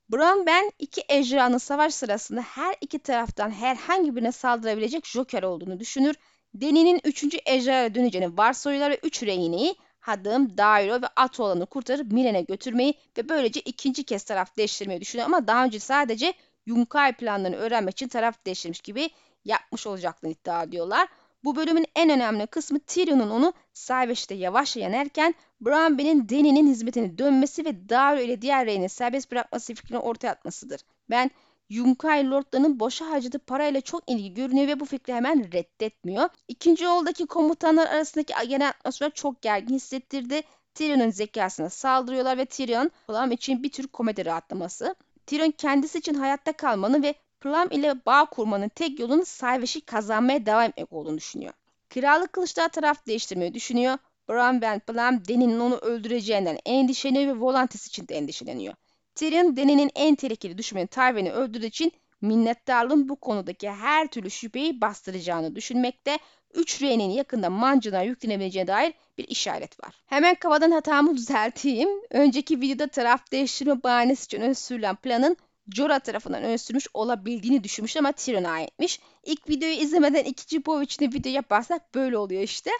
Brown 0.09 0.47
Ben 0.47 0.73
iki 0.79 1.03
ejderhanın 1.09 1.59
savaş 1.59 1.95
sırasında 1.95 2.41
her 2.41 2.75
iki 2.81 2.99
taraftan 2.99 3.51
herhangi 3.51 4.17
birine 4.17 4.33
saldırabilecek 4.33 5.07
Joker 5.07 5.43
olduğunu 5.43 5.81
düşünür. 5.81 6.15
Deni'nin 6.55 7.01
üçüncü 7.05 7.39
ejderhaya 7.47 7.95
döneceğini 7.95 8.39
varsayıyorlar 8.39 8.91
ve 8.91 9.01
üç 9.03 9.23
rehineyi 9.23 9.77
Hadım, 10.01 10.59
Dairo 10.59 11.03
ve 11.03 11.07
Atoğlan'ı 11.17 11.67
kurtarıp 11.67 12.13
Milen'e 12.13 12.43
götürmeyi 12.43 12.95
ve 13.19 13.29
böylece 13.29 13.61
ikinci 13.61 14.05
kez 14.05 14.25
taraf 14.25 14.57
değiştirmeyi 14.57 15.01
düşünüyor 15.01 15.27
ama 15.27 15.47
daha 15.47 15.65
önce 15.65 15.79
sadece 15.79 16.35
Yunkai 16.67 17.13
planlarını 17.13 17.57
öğrenmek 17.57 17.93
için 17.93 18.09
taraf 18.09 18.47
değiştirmiş 18.47 18.81
gibi 18.81 19.11
yapmış 19.45 19.87
olacaklarını 19.87 20.35
iddia 20.35 20.63
ediyorlar. 20.63 21.09
Bu 21.45 21.57
bölümün 21.57 21.87
en 21.95 22.11
önemli 22.11 22.47
kısmı 22.47 22.81
Tyrion'un 22.81 23.31
onu 23.31 23.53
Salvage'de 23.73 24.35
yavaşça 24.35 24.81
yenerken 24.81 25.35
Branby'nin 25.61 26.29
Dany'nin 26.29 26.67
hizmetine 26.67 27.19
dönmesi 27.19 27.65
ve 27.65 27.89
Dario 27.89 28.21
ile 28.21 28.43
diğer 28.43 28.67
reyini 28.67 28.89
serbest 28.89 29.31
bırakması 29.33 29.75
fikrini 29.75 29.99
ortaya 29.99 30.31
atmasıdır. 30.31 30.81
Ben 31.11 31.31
Yunkai 31.69 32.31
Lordlarının 32.31 32.81
boşa 32.81 33.11
harcadığı 33.11 33.39
parayla 33.39 33.81
çok 33.81 34.11
ilgi 34.11 34.35
görünüyor 34.35 34.69
ve 34.69 34.81
bu 34.81 34.85
fikri 34.85 35.15
hemen 35.15 35.53
reddetmiyor. 35.53 36.29
İkinci 36.49 36.85
yoldaki 36.85 37.27
komutanlar 37.27 37.87
arasındaki 37.87 38.35
genel 38.49 38.69
atmosfer 38.69 39.11
çok 39.11 39.43
gergin 39.43 39.75
hissettirdi. 39.75 40.43
Tyrion'un 40.75 41.11
zekasına 41.11 41.71
saldırıyorlar 41.71 42.39
ve 42.39 42.45
Tyrion 42.47 42.91
Plum 43.07 43.33
için 43.33 43.63
bir 43.63 43.71
tür 43.71 43.89
komedi 43.89 44.27
rahatlaması. 44.27 44.95
Tyrion 45.27 45.51
kendisi 45.51 45.99
için 45.99 46.15
hayatta 46.15 46.53
kalmanın 46.53 47.03
ve 47.03 47.15
Plum 47.41 47.71
ile 47.71 48.07
bağ 48.07 48.25
kurmanın 48.25 48.69
tek 48.69 49.01
yolunun 49.01 49.25
Salvage'i 49.25 49.81
kazanmaya 49.81 50.47
devam 50.47 50.63
etmek 50.63 50.93
olduğunu 50.93 51.19
düşünüyor. 51.19 51.53
Krallık 51.89 52.33
kılıçlar 52.33 52.69
taraf 52.69 53.07
değiştirmeyi 53.07 53.55
düşünüyor. 53.55 53.99
Bran 54.29 54.63
ve 54.63 54.79
Plum 54.79 55.25
Dany'nin 55.29 55.61
onu 55.61 55.77
öldüreceğinden 55.77 56.59
endişeleniyor 56.67 57.37
ve 57.37 57.41
Volantis 57.41 57.87
için 57.87 58.09
de 58.09 58.15
endişeleniyor. 58.15 58.75
Tyrion 59.15 59.57
Dany'nin 59.57 59.91
en 59.95 60.15
tehlikeli 60.15 60.59
düşmanı 60.59 60.87
Tywin'i 60.87 61.33
öldürdüğü 61.33 61.67
için 61.67 61.93
minnettarlığın 62.21 63.09
bu 63.09 63.17
konudaki 63.17 63.71
her 63.71 64.07
türlü 64.07 64.31
şüpheyi 64.31 64.81
bastıracağını 64.81 65.57
düşünmekte, 65.57 66.19
üç 66.55 66.83
R'nin 66.83 67.11
yakında 67.11 67.51
mancına 67.51 68.03
yüklenebileceğine 68.03 68.69
dair 68.69 68.95
bir 69.19 69.29
işaret 69.29 69.85
var. 69.85 69.95
Hemen 70.07 70.35
kafadan 70.35 70.71
hatamı 70.71 71.17
düzelteyim. 71.17 71.89
Önceki 72.11 72.61
videoda 72.61 72.87
taraf 72.87 73.33
değiştirme 73.33 73.83
bahanesi 73.83 74.25
için 74.25 74.41
ön 74.41 74.53
sürülen 74.53 74.97
planın 74.97 75.37
Jorah 75.75 76.01
tarafından 76.01 76.43
öne 76.43 76.57
olabildiğini 76.95 77.65
düşünmüş 77.65 77.97
ama 77.97 78.13
Tyrion'a 78.13 78.51
aitmiş. 78.51 79.01
İlk 79.25 79.49
videoyu 79.49 79.75
izlemeden 79.75 80.25
ikinci 80.25 80.67
bu 80.67 80.83
için 80.83 81.13
video 81.13 81.33
yaparsak 81.33 81.95
böyle 81.95 82.19
oluyor 82.19 82.43
işte. 82.43 82.71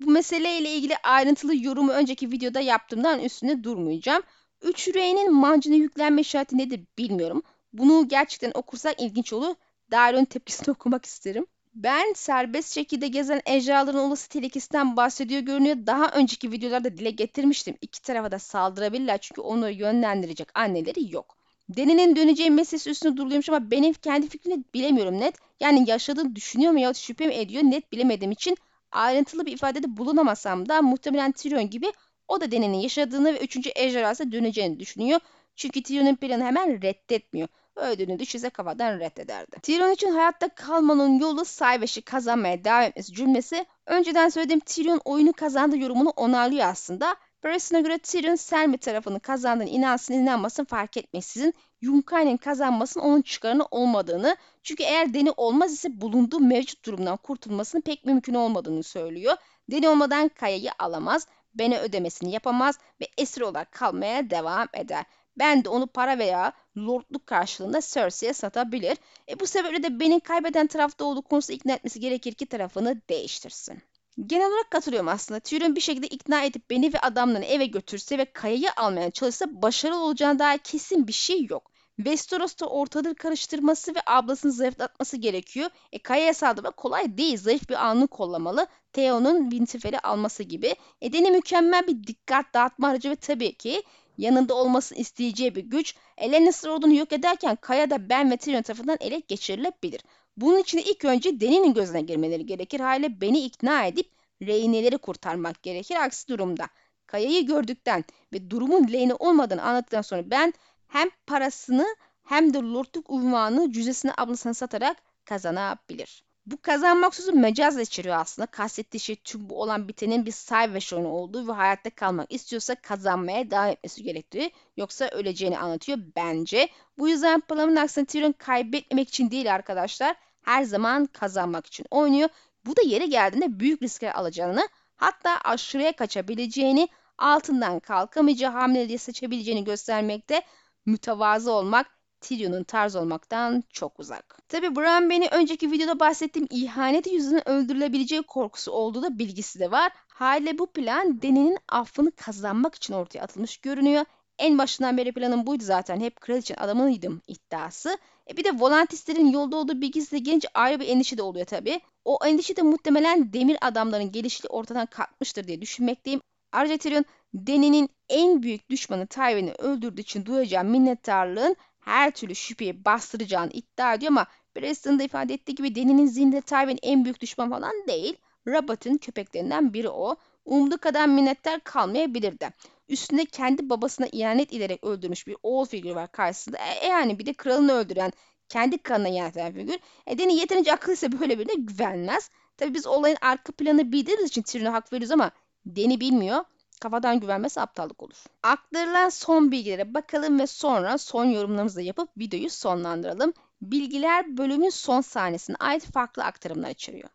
Bu 0.00 0.10
meseleyle 0.10 0.70
ilgili 0.70 0.96
ayrıntılı 0.96 1.56
yorumu 1.56 1.92
önceki 1.92 2.30
videoda 2.30 2.60
yaptığımdan 2.60 3.20
üstüne 3.20 3.64
durmayacağım. 3.64 4.22
3 4.62 4.88
R'nin 4.88 5.34
mancına 5.34 5.74
yüklenme 5.74 6.20
işareti 6.20 6.58
nedir 6.58 6.80
bilmiyorum. 6.98 7.42
Bunu 7.74 8.08
gerçekten 8.08 8.52
okursak 8.54 9.00
ilginç 9.00 9.32
olur. 9.32 9.54
Dario'nun 9.90 10.24
tepkisini 10.24 10.70
okumak 10.74 11.04
isterim. 11.04 11.46
Ben 11.74 12.12
serbest 12.16 12.74
şekilde 12.74 13.08
gezen 13.08 13.40
ejderhaların 13.46 14.00
olası 14.00 14.28
tehlikesinden 14.28 14.96
bahsediyor 14.96 15.40
görünüyor. 15.40 15.76
Daha 15.86 16.10
önceki 16.10 16.52
videolarda 16.52 16.96
dile 16.96 17.10
getirmiştim. 17.10 17.76
İki 17.80 18.02
tarafa 18.02 18.32
da 18.32 18.38
saldırabilirler 18.38 19.18
çünkü 19.20 19.40
onu 19.40 19.70
yönlendirecek 19.70 20.48
anneleri 20.58 21.12
yok. 21.14 21.36
Deni'nin 21.68 22.16
döneceği 22.16 22.50
meselesi 22.50 22.90
üstüne 22.90 23.16
duruluyormuş 23.16 23.48
ama 23.48 23.70
benim 23.70 23.92
kendi 23.92 24.28
fikrini 24.28 24.64
bilemiyorum 24.74 25.20
net. 25.20 25.34
Yani 25.60 25.90
yaşadığını 25.90 26.36
düşünüyor 26.36 26.72
mu 26.72 26.80
ya 26.80 26.94
şüphe 26.94 27.26
mi 27.26 27.34
ediyor 27.34 27.62
net 27.62 27.92
bilemediğim 27.92 28.32
için 28.32 28.56
ayrıntılı 28.92 29.46
bir 29.46 29.52
ifadede 29.52 29.96
bulunamasam 29.96 30.68
da 30.68 30.82
muhtemelen 30.82 31.32
Tyrion 31.32 31.70
gibi 31.70 31.92
o 32.28 32.40
da 32.40 32.50
Deni'nin 32.50 32.78
yaşadığını 32.78 33.34
ve 33.34 33.38
3. 33.38 33.58
ejderhası 33.76 34.32
döneceğini 34.32 34.80
düşünüyor. 34.80 35.20
Çünkü 35.56 35.82
Tyrion'un 35.82 36.16
planı 36.16 36.44
hemen 36.44 36.82
reddetmiyor. 36.82 37.48
Öldüğünü 37.76 38.18
düşünse 38.18 38.50
kafadan 38.50 39.00
reddederdi. 39.00 39.56
Tyrion 39.62 39.90
için 39.90 40.12
hayatta 40.12 40.48
kalmanın 40.48 41.18
yolu 41.18 41.44
Sayveş'i 41.44 42.02
kazanmaya 42.02 42.64
devam 42.64 42.82
etmesi 42.82 43.12
cümlesi 43.12 43.66
önceden 43.86 44.28
söylediğim 44.28 44.60
Tyrion 44.60 45.00
oyunu 45.04 45.32
kazandı 45.32 45.76
yorumunu 45.76 46.10
onaylıyor 46.10 46.68
aslında. 46.68 47.16
Barris'ine 47.44 47.80
göre 47.80 47.98
Tyrion 47.98 48.34
Selmy 48.34 48.78
tarafını 48.78 49.20
kazandığını 49.20 49.68
inansın 49.68 50.14
inanmasın 50.14 50.64
fark 50.64 50.96
etmeksizin 50.96 51.54
Yunkai'nin 51.80 52.36
kazanmasının 52.36 53.04
onun 53.04 53.22
çıkarını 53.22 53.66
olmadığını 53.70 54.36
çünkü 54.62 54.82
eğer 54.82 55.14
Deni 55.14 55.30
olmaz 55.30 55.72
ise 55.72 56.00
bulunduğu 56.00 56.40
mevcut 56.40 56.84
durumdan 56.84 57.16
kurtulmasının 57.16 57.82
pek 57.82 58.04
mümkün 58.04 58.34
olmadığını 58.34 58.82
söylüyor. 58.82 59.36
Deni 59.70 59.88
olmadan 59.88 60.28
Kaya'yı 60.28 60.70
alamaz, 60.78 61.26
Ben'e 61.54 61.78
ödemesini 61.78 62.32
yapamaz 62.32 62.78
ve 63.00 63.08
esir 63.18 63.40
olarak 63.40 63.72
kalmaya 63.72 64.30
devam 64.30 64.68
eder. 64.74 65.04
Ben 65.38 65.64
de 65.64 65.68
onu 65.68 65.86
para 65.86 66.18
veya 66.18 66.52
lordluk 66.78 67.26
karşılığında 67.26 67.80
Cersei'ye 67.80 68.32
satabilir. 68.32 68.98
E 69.28 69.40
bu 69.40 69.46
sebeple 69.46 69.82
de 69.82 70.00
Ben'in 70.00 70.18
kaybeden 70.20 70.66
tarafta 70.66 71.04
olduğu 71.04 71.22
konusunda 71.22 71.56
ikna 71.56 71.72
etmesi 71.72 72.00
gerekir 72.00 72.34
ki 72.34 72.46
tarafını 72.46 73.02
değiştirsin. 73.08 73.82
Genel 74.26 74.46
olarak 74.46 74.70
katılıyorum 74.70 75.08
aslında. 75.08 75.40
Tyrion 75.40 75.76
bir 75.76 75.80
şekilde 75.80 76.06
ikna 76.06 76.42
edip 76.42 76.70
beni 76.70 76.92
ve 76.92 76.98
adamlarını 76.98 77.44
eve 77.44 77.66
götürse 77.66 78.18
ve 78.18 78.24
kayayı 78.32 78.68
almaya 78.76 79.10
çalışsa 79.10 79.62
başarılı 79.62 80.04
olacağına 80.04 80.38
dair 80.38 80.58
kesin 80.58 81.08
bir 81.08 81.12
şey 81.12 81.44
yok. 81.44 81.70
Westeros'ta 81.96 82.66
ortalığı 82.66 83.14
karıştırması 83.14 83.94
ve 83.94 83.98
ablasını 84.06 84.52
zayıflatması 84.52 85.16
gerekiyor. 85.16 85.70
E 85.92 85.98
Kaya'ya 85.98 86.34
saldırmak 86.34 86.76
kolay 86.76 87.18
değil. 87.18 87.36
Zayıf 87.36 87.68
bir 87.68 87.86
anını 87.86 88.06
kollamalı. 88.06 88.66
Theon'un 88.92 89.50
Winterfell'i 89.50 89.98
alması 89.98 90.42
gibi. 90.42 90.74
Edeni 91.00 91.30
mükemmel 91.30 91.86
bir 91.86 92.06
dikkat 92.06 92.54
dağıtma 92.54 92.88
aracı 92.88 93.10
ve 93.10 93.16
tabii 93.16 93.54
ki 93.54 93.82
yanında 94.18 94.54
olmasını 94.54 94.98
isteyeceği 94.98 95.54
bir 95.54 95.64
güç. 95.64 95.94
Lannister 96.22 96.68
ordunu 96.68 96.94
yok 96.94 97.12
ederken 97.12 97.56
Kaya 97.56 97.90
da 97.90 98.08
Ben 98.08 98.30
ve 98.30 98.36
Tyrion 98.36 98.62
tarafından 98.62 98.96
ele 99.00 99.22
geçirilebilir. 99.28 100.00
Bunun 100.36 100.58
için 100.58 100.78
ilk 100.78 101.04
önce 101.04 101.40
Deni'nin 101.40 101.74
gözüne 101.74 102.00
girmeleri 102.00 102.46
gerekir. 102.46 102.80
Hale 102.80 103.20
beni 103.20 103.40
ikna 103.40 103.86
edip 103.86 104.10
rehineleri 104.42 104.98
kurtarmak 104.98 105.62
gerekir. 105.62 105.96
Aksi 105.96 106.28
durumda 106.28 106.68
Kaya'yı 107.06 107.46
gördükten 107.46 108.04
ve 108.32 108.50
durumun 108.50 108.92
lehine 108.92 109.14
olmadığını 109.14 109.62
anlattıktan 109.62 110.02
sonra 110.02 110.30
ben 110.30 110.52
hem 110.88 111.10
parasını 111.26 111.86
hem 112.24 112.54
de 112.54 112.58
lordluk 112.58 113.10
unvanını 113.10 113.72
cüzesine 113.72 114.12
ablasına 114.16 114.54
satarak 114.54 114.96
kazanabilir. 115.24 116.24
Bu 116.46 116.62
kazanmak 116.62 117.14
sözü 117.14 117.32
mecazla 117.32 117.80
içeriyor 117.82 118.16
aslında. 118.16 118.46
Kastettiği 118.46 119.00
şey 119.00 119.16
tüm 119.16 119.50
bu 119.50 119.62
olan 119.62 119.88
bitenin 119.88 120.26
bir 120.26 120.32
Sayveş 120.32 120.92
oyunu 120.92 121.08
olduğu 121.08 121.48
ve 121.48 121.52
hayatta 121.52 121.90
kalmak 121.90 122.32
istiyorsa 122.32 122.74
kazanmaya 122.74 123.50
devam 123.50 123.68
etmesi 123.68 124.02
gerektiği 124.02 124.50
yoksa 124.76 125.08
öleceğini 125.08 125.58
anlatıyor 125.58 125.98
bence. 126.16 126.68
Bu 126.98 127.08
yüzden 127.08 127.40
Plam'ın 127.40 127.76
aksine 127.76 128.04
Tyrion 128.04 128.32
kaybetmemek 128.32 129.08
için 129.08 129.30
değil 129.30 129.54
arkadaşlar. 129.54 130.16
Her 130.42 130.64
zaman 130.64 131.06
kazanmak 131.06 131.66
için 131.66 131.86
oynuyor. 131.90 132.28
Bu 132.66 132.76
da 132.76 132.80
yeri 132.84 133.10
geldiğinde 133.10 133.60
büyük 133.60 133.82
riskler 133.82 134.14
alacağını 134.14 134.68
hatta 134.96 135.38
aşırıya 135.44 135.96
kaçabileceğini 135.96 136.88
altından 137.18 137.80
kalkamayacağı 137.80 138.52
hamleleri 138.52 138.98
seçebileceğini 138.98 139.64
göstermekte 139.64 140.42
mütevazı 140.86 141.52
olmak 141.52 141.86
Tyrion'un 142.24 142.64
tarz 142.64 142.96
olmaktan 142.96 143.64
çok 143.70 144.00
uzak. 144.00 144.48
Tabi 144.48 144.76
Bran 144.76 145.10
beni 145.10 145.28
önceki 145.32 145.70
videoda 145.70 146.00
bahsettiğim 146.00 146.48
ihanet 146.50 147.12
yüzünden 147.12 147.48
öldürülebileceği 147.48 148.22
korkusu 148.22 148.72
olduğu 148.72 149.02
da 149.02 149.18
bilgisi 149.18 149.60
de 149.60 149.70
var. 149.70 149.92
Haliyle 150.08 150.58
bu 150.58 150.66
plan 150.66 151.22
Dany'nin 151.22 151.58
affını 151.68 152.12
kazanmak 152.12 152.74
için 152.74 152.94
ortaya 152.94 153.20
atılmış 153.20 153.56
görünüyor. 153.56 154.04
En 154.38 154.58
başından 154.58 154.96
beri 154.96 155.12
planım 155.12 155.46
buydu 155.46 155.64
zaten. 155.64 156.00
Hep 156.00 156.20
kraliçenin 156.20 156.60
adamıydım 156.60 157.22
iddiası. 157.28 157.98
E 158.30 158.36
bir 158.36 158.44
de 158.44 158.50
volantistlerin 158.58 159.26
yolda 159.26 159.56
olduğu 159.56 159.80
bilgisi 159.80 160.12
de 160.12 160.18
gelince 160.18 160.48
ayrı 160.54 160.80
bir 160.80 160.88
endişe 160.88 161.18
de 161.18 161.22
oluyor 161.22 161.46
tabii. 161.46 161.80
O 162.04 162.18
endişe 162.26 162.56
de 162.56 162.62
muhtemelen 162.62 163.32
demir 163.32 163.58
adamların 163.60 164.12
gelişi 164.12 164.48
ortadan 164.48 164.86
kalkmıştır 164.86 165.46
diye 165.46 165.60
düşünmekteyim. 165.60 166.20
Ayrıca 166.52 166.76
Tyrion, 166.76 167.04
Dany'nin 167.34 167.88
en 168.08 168.42
büyük 168.42 168.70
düşmanı 168.70 169.06
Tywin'i 169.06 169.52
öldürdüğü 169.52 170.00
için 170.00 170.26
duyacağı 170.26 170.64
minnettarlığın 170.64 171.56
her 171.84 172.10
türlü 172.10 172.34
şüpheyi 172.34 172.84
bastıracağını 172.84 173.50
iddia 173.50 173.94
ediyor 173.94 174.12
ama 174.12 174.26
Preston'da 174.54 175.02
ifade 175.02 175.34
ettiği 175.34 175.54
gibi 175.54 175.74
Dany'nin 175.74 176.06
zinde 176.06 176.40
Tywin 176.40 176.78
en 176.82 177.04
büyük 177.04 177.20
düşman 177.20 177.50
falan 177.50 177.72
değil. 177.88 178.16
Robert'ın 178.46 178.96
köpeklerinden 178.96 179.74
biri 179.74 179.88
o. 179.88 180.16
Umduğu 180.44 180.78
kadar 180.78 181.06
minnettar 181.06 181.60
kalmayabilir 181.60 182.40
de. 182.40 182.52
Üstünde 182.88 183.24
kendi 183.24 183.70
babasına 183.70 184.06
ihanet 184.12 184.52
ederek 184.52 184.84
öldürmüş 184.84 185.26
bir 185.26 185.36
oğul 185.42 185.64
figürü 185.64 185.94
var 185.94 186.12
karşısında. 186.12 186.58
E, 186.58 186.86
e 186.86 186.88
yani 186.88 187.18
bir 187.18 187.26
de 187.26 187.32
kralını 187.32 187.72
öldüren, 187.72 188.12
kendi 188.48 188.78
kanına 188.78 189.08
ihanet 189.08 189.36
eden 189.36 189.52
figür. 189.52 189.78
E 190.06 190.18
Dany 190.18 190.36
yeterince 190.38 190.72
akıllıysa 190.72 191.12
böyle 191.20 191.38
birine 191.38 191.54
güvenmez. 191.54 192.30
Tabi 192.56 192.74
biz 192.74 192.86
olayın 192.86 193.16
arka 193.20 193.52
planı 193.52 193.92
bildiğimiz 193.92 194.28
için 194.28 194.42
Tyrion'a 194.42 194.72
hak 194.72 194.92
veriyoruz 194.92 195.10
ama 195.10 195.30
Deni 195.66 196.00
bilmiyor. 196.00 196.44
Kafadan 196.80 197.20
güvenmesi 197.20 197.60
aptallık 197.60 198.02
olur. 198.02 198.24
Aktarılan 198.42 199.08
son 199.08 199.52
bilgilere 199.52 199.94
bakalım 199.94 200.40
ve 200.40 200.46
sonra 200.46 200.98
son 200.98 201.24
yorumlarımızı 201.24 201.82
yapıp 201.82 202.08
videoyu 202.18 202.50
sonlandıralım. 202.50 203.32
Bilgiler 203.62 204.36
bölümün 204.36 204.70
son 204.70 205.00
sahnesine 205.00 205.56
ait 205.60 205.84
farklı 205.92 206.24
aktarımlar 206.24 206.70
içeriyor. 206.70 207.08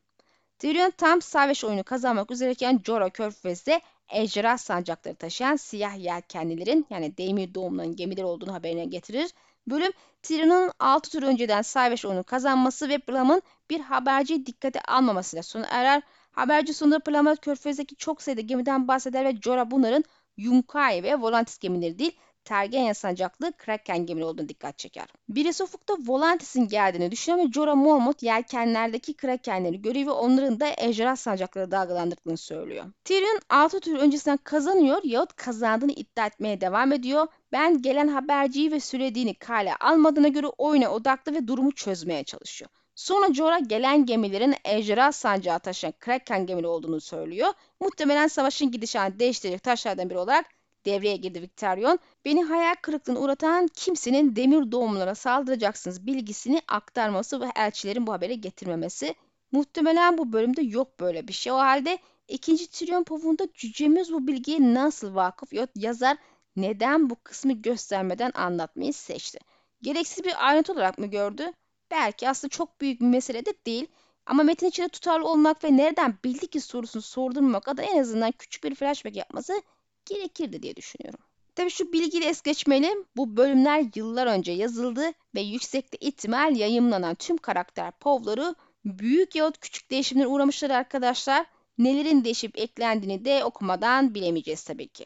Tyrion 0.60 0.92
tam 0.98 1.22
savaş 1.22 1.64
oyunu 1.64 1.84
kazanmak 1.84 2.32
üzereyken 2.32 2.82
Jorah 2.86 3.10
Körfez'de 3.10 3.82
ejderha 4.10 4.58
sancakları 4.58 5.16
taşıyan 5.16 5.56
siyah 5.56 5.98
yelkenlilerin 5.98 6.86
yani 6.90 7.18
demir 7.18 7.54
doğumların 7.54 7.96
gemiler 7.96 8.24
olduğunu 8.24 8.54
haberine 8.54 8.86
getirir. 8.86 9.32
Bölüm 9.68 9.92
Tyrion'un 10.22 10.72
6 10.80 11.12
tur 11.12 11.24
önceden 11.24 11.62
savaş 11.62 12.06
oyunu 12.06 12.24
kazanması 12.24 12.90
ve 12.90 13.08
Bram'ın 13.08 13.42
bir 13.70 13.80
haberciyi 13.80 14.46
dikkate 14.46 14.82
almamasıyla 14.82 15.44
sona 15.44 15.66
erer. 15.70 16.02
Haberci 16.40 16.74
sonunda 16.74 17.00
Plamat 17.00 17.42
Körfez'deki 17.42 17.96
çok 17.96 18.22
sayıda 18.22 18.42
gemiden 18.42 18.88
bahseder 18.88 19.26
ve 19.26 19.36
Jorah 19.42 19.72
bunların 19.72 20.04
Yunkai 20.38 21.04
ve 21.04 21.16
Volantis 21.16 21.58
gemileri 21.58 22.00
değil 22.00 22.20
Tergen 22.44 22.94
sancaklı 22.94 23.52
Kraken 23.58 24.06
gemili 24.06 24.26
olduğunu 24.26 24.50
dikkat 24.50 24.78
çeker. 24.78 25.08
Birisi 25.30 25.64
ufukta 25.64 25.94
Volantis'in 26.08 26.68
geldiğini 26.68 27.12
düşünüyor 27.12 27.48
ve 27.48 27.52
Jorah 27.52 27.76
Mormont 27.76 28.24
yelkenlerdeki 28.24 29.14
Krakenleri 29.14 29.82
görüyor 29.82 30.08
ve 30.08 30.12
onların 30.12 30.60
da 30.60 30.68
ejderha 30.78 31.16
sancakları 31.16 31.72
dalgalandırdığını 31.72 32.38
söylüyor. 32.38 32.86
Tyrion 33.04 33.40
6 33.50 33.80
tur 33.80 33.96
öncesinden 33.96 34.38
kazanıyor 34.38 35.02
yahut 35.04 35.34
kazandığını 35.34 35.92
iddia 35.92 36.26
etmeye 36.26 36.62
devam 36.62 36.92
ediyor. 36.92 37.28
Ben 37.52 37.82
gelen 37.82 38.08
haberciyi 38.08 38.72
ve 38.72 38.80
söylediğini 38.80 39.34
kale 39.34 39.76
almadığına 39.76 40.28
göre 40.28 40.48
oyuna 40.48 40.90
odaklı 40.90 41.34
ve 41.34 41.48
durumu 41.48 41.72
çözmeye 41.72 42.24
çalışıyor. 42.24 42.72
Sonra 43.00 43.34
Jorah 43.34 43.70
gelen 43.70 44.06
gemilerin 44.06 44.56
ejderha 44.66 45.12
sancağı 45.12 45.60
taşıyan 45.60 45.94
Kraken 46.00 46.46
gemili 46.46 46.68
olduğunu 46.68 47.02
söylüyor. 47.02 47.54
Muhtemelen 47.80 48.28
savaşın 48.28 48.72
gidişatını 48.72 49.20
değiştirecek 49.20 49.64
taşlardan 49.64 50.10
biri 50.10 50.18
olarak 50.18 50.46
devreye 50.86 51.16
girdi 51.16 51.42
Victorion. 51.42 52.00
Beni 52.26 52.44
hayal 52.44 52.76
kırıklığına 52.82 53.20
uğratan 53.20 53.68
kimsenin 53.74 54.36
demir 54.36 54.72
doğumlara 54.72 55.16
saldıracaksınız 55.16 56.08
bilgisini 56.08 56.62
aktarması 56.68 57.42
ve 57.42 57.46
elçilerin 57.56 58.08
bu 58.08 58.14
habere 58.14 58.36
getirmemesi. 58.36 59.16
Muhtemelen 59.52 60.18
bu 60.18 60.34
bölümde 60.34 60.62
yok 60.62 61.00
böyle 61.00 61.28
bir 61.28 61.34
şey. 61.34 61.52
O 61.52 61.58
halde 61.58 61.98
ikinci 62.28 62.68
Tyrion 62.68 63.04
povunda 63.04 63.48
cücemiz 63.54 64.14
bu 64.14 64.28
bilgiye 64.28 64.74
nasıl 64.74 65.16
vakıf 65.16 65.50
yazar 65.76 66.18
neden 66.56 67.10
bu 67.10 67.16
kısmı 67.24 67.54
göstermeden 67.54 68.32
anlatmayı 68.36 68.94
seçti. 68.94 69.40
Gereksiz 69.82 70.24
bir 70.24 70.48
ayrıntı 70.48 70.74
olarak 70.74 70.98
mı 70.98 71.06
gördü? 71.06 71.52
Belki 71.92 72.30
aslında 72.30 72.50
çok 72.50 72.82
büyük 72.82 73.02
bir 73.02 73.06
mesele 73.06 73.46
de 73.46 73.54
değil. 73.66 73.88
Ama 74.26 74.44
metin 74.44 74.68
içinde 74.68 74.88
tutarlı 74.88 75.28
olmak 75.28 75.64
ve 75.64 75.78
nereden 75.78 76.18
bildi 76.24 76.48
ki 76.48 76.62
sorusunu 76.62 77.02
sordurmak 77.02 77.68
adına 77.68 77.86
en 77.86 77.98
azından 77.98 78.32
küçük 78.32 78.64
bir 78.64 78.76
flashback 78.76 79.16
yapması 79.16 79.62
gerekirdi 80.06 80.64
diye 80.64 80.76
düşünüyorum. 80.76 81.20
Tabii 81.56 81.70
şu 81.70 81.94
bilgiyi 81.94 82.24
es 82.24 82.42
geçmeyelim. 82.42 83.06
Bu 83.18 83.38
bölümler 83.38 83.86
yıllar 83.96 84.28
önce 84.28 84.52
yazıldı 84.52 85.12
ve 85.36 85.42
yüksekte 85.42 85.98
ihtimal 85.98 86.56
yayımlanan 86.56 87.16
tüm 87.16 87.38
karakter 87.38 87.92
povları 87.92 88.56
büyük 88.86 89.36
yahut 89.36 89.58
küçük 89.58 89.92
değişimlere 89.92 90.28
uğramışlar 90.28 90.70
arkadaşlar. 90.70 91.46
Nelerin 91.78 92.24
değişip 92.24 92.58
eklendiğini 92.58 93.26
de 93.26 93.44
okumadan 93.44 94.16
bilemeyeceğiz 94.16 94.64
tabii 94.64 94.88
ki. 94.88 95.06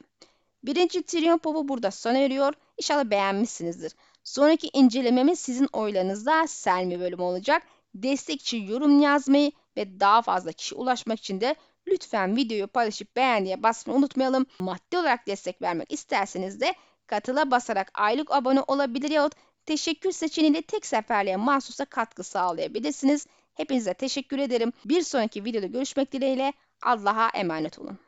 Birinci 0.64 1.04
Tyrion 1.04 1.38
Pov'u 1.38 1.68
burada 1.68 1.92
sona 1.92 2.18
eriyor. 2.18 2.54
İnşallah 2.78 3.04
beğenmişsinizdir. 3.04 3.94
Sonraki 4.24 4.70
incelememiz 4.74 5.40
sizin 5.40 5.68
oylarınızda 5.74 6.48
Selmi 6.48 7.00
bölümü 7.00 7.22
olacak. 7.22 7.64
Destek 7.96 8.42
için 8.42 8.68
yorum 8.68 9.02
yazmayı 9.02 9.52
ve 9.78 10.00
daha 10.00 10.22
fazla 10.22 10.52
kişi 10.52 10.76
ulaşmak 10.76 11.20
için 11.20 11.42
de 11.42 11.56
lütfen 11.88 12.36
videoyu 12.36 12.68
paylaşıp 12.68 13.16
beğendiye 13.16 13.64
basmayı 13.64 14.00
unutmayalım. 14.00 14.46
Maddi 14.60 14.98
olarak 14.98 15.28
destek 15.28 15.62
vermek 15.62 15.92
isterseniz 15.92 16.62
de 16.62 16.74
katıla 17.08 17.52
basarak 17.52 17.92
aylık 17.94 18.32
abone 18.32 18.62
olabilir 18.68 19.10
yahut 19.10 19.34
teşekkür 19.66 20.12
seçeneğiyle 20.12 20.62
tek 20.62 20.86
seferliğe 20.86 21.36
mahsusa 21.38 21.86
katkı 21.86 22.24
sağlayabilirsiniz. 22.24 23.28
Hepinize 23.54 23.94
teşekkür 23.94 24.40
ederim. 24.40 24.74
Bir 24.86 25.02
sonraki 25.02 25.46
videoda 25.46 25.68
görüşmek 25.68 26.12
dileğiyle 26.12 26.54
Allah'a 26.82 27.30
emanet 27.30 27.80
olun. 27.80 28.00